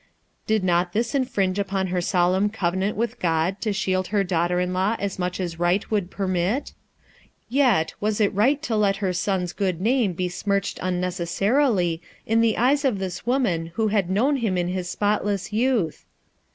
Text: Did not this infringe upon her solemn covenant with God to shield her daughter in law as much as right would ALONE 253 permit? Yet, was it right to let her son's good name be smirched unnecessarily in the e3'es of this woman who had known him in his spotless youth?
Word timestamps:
Did 0.47 0.63
not 0.63 0.93
this 0.93 1.13
infringe 1.13 1.59
upon 1.59 1.85
her 1.93 2.01
solemn 2.01 2.49
covenant 2.49 2.97
with 2.97 3.19
God 3.19 3.61
to 3.61 3.71
shield 3.71 4.07
her 4.07 4.23
daughter 4.23 4.59
in 4.59 4.73
law 4.73 4.95
as 4.97 5.19
much 5.19 5.39
as 5.39 5.59
right 5.59 5.91
would 5.91 6.05
ALONE 6.05 6.09
253 6.09 6.25
permit? 6.25 6.73
Yet, 7.47 7.93
was 7.99 8.19
it 8.19 8.33
right 8.33 8.59
to 8.63 8.75
let 8.75 8.95
her 8.95 9.13
son's 9.13 9.53
good 9.53 9.79
name 9.79 10.13
be 10.13 10.27
smirched 10.27 10.79
unnecessarily 10.81 12.01
in 12.25 12.41
the 12.41 12.55
e3'es 12.57 12.83
of 12.83 12.97
this 12.97 13.27
woman 13.27 13.67
who 13.75 13.89
had 13.89 14.09
known 14.09 14.37
him 14.37 14.57
in 14.57 14.69
his 14.69 14.89
spotless 14.89 15.53
youth? 15.53 16.03